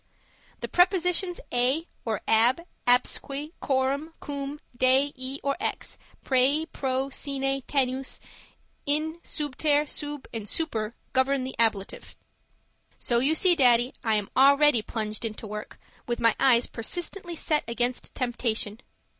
The 0.61 0.67
prepositions 0.67 1.39
a 1.53 1.87
or 2.05 2.21
ab, 2.27 2.65
absque, 2.87 3.51
coram, 3.59 4.15
cum, 4.19 4.57
de 4.75 5.13
e 5.15 5.39
or 5.43 5.55
ex, 5.59 5.99
prae, 6.25 6.65
pro, 6.65 7.11
sine, 7.11 7.61
tenus, 7.67 8.19
in, 8.87 9.19
subter, 9.21 9.85
sub 9.85 10.25
and 10.33 10.49
super 10.49 10.95
govern 11.13 11.43
the 11.43 11.53
ablative. 11.59 12.15
So 12.97 13.19
you 13.19 13.35
see, 13.35 13.53
Daddy, 13.53 13.93
I 14.03 14.15
am 14.15 14.31
already 14.35 14.81
plunged 14.81 15.23
into 15.23 15.45
work 15.45 15.77
with 16.07 16.19
my 16.19 16.35
eyes 16.39 16.65
persistently 16.65 17.35
set 17.35 17.63
against 17.67 18.15
temptation. 18.15 18.79